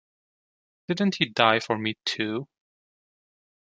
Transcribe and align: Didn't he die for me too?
Didn't 0.87 1.17
he 1.17 1.25
die 1.29 1.59
for 1.59 1.77
me 1.77 1.95
too? 2.05 2.47